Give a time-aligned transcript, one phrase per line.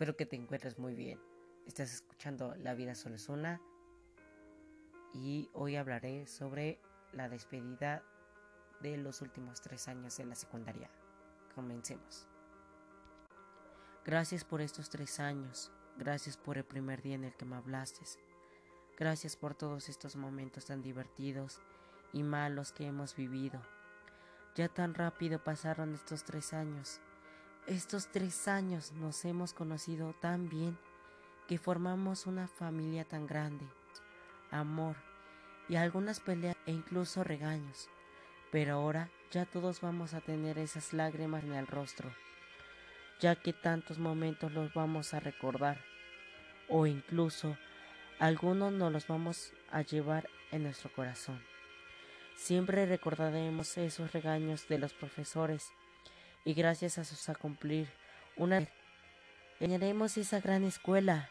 [0.00, 1.20] Espero que te encuentres muy bien.
[1.66, 3.60] Estás escuchando La vida solo es una
[5.12, 6.80] y hoy hablaré sobre
[7.12, 8.02] la despedida
[8.80, 10.90] de los últimos tres años de la secundaria.
[11.54, 12.26] Comencemos.
[14.06, 15.70] Gracias por estos tres años.
[15.98, 18.00] Gracias por el primer día en el que me hablaste.
[18.96, 21.60] Gracias por todos estos momentos tan divertidos
[22.14, 23.60] y malos que hemos vivido.
[24.54, 27.02] Ya tan rápido pasaron estos tres años.
[27.66, 30.76] Estos tres años nos hemos conocido tan bien
[31.46, 33.64] que formamos una familia tan grande,
[34.50, 34.96] amor
[35.68, 37.88] y algunas peleas e incluso regaños.
[38.50, 42.10] Pero ahora ya todos vamos a tener esas lágrimas en el rostro,
[43.20, 45.80] ya que tantos momentos los vamos a recordar,
[46.68, 47.56] o incluso
[48.18, 51.40] algunos nos los vamos a llevar en nuestro corazón.
[52.34, 55.70] Siempre recordaremos esos regaños de los profesores
[56.44, 57.88] y gracias a sus a cumplir
[58.36, 58.66] una
[59.60, 61.28] extrañaremos esa gran escuela,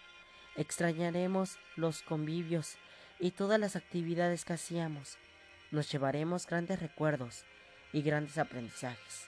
[0.55, 2.77] extrañaremos los convivios
[3.19, 5.17] y todas las actividades que hacíamos.
[5.71, 7.43] Nos llevaremos grandes recuerdos
[7.91, 9.27] y grandes aprendizajes.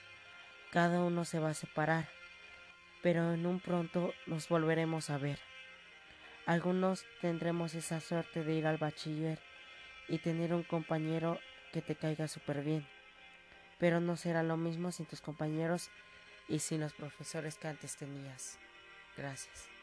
[0.71, 2.07] Cada uno se va a separar,
[3.01, 5.39] pero en un pronto nos volveremos a ver.
[6.45, 9.39] Algunos tendremos esa suerte de ir al bachiller
[10.07, 11.39] y tener un compañero
[11.73, 13.00] que te caiga súper bien
[13.81, 15.89] pero no será lo mismo sin tus compañeros
[16.47, 18.59] y sin los profesores que antes tenías.
[19.17, 19.80] Gracias.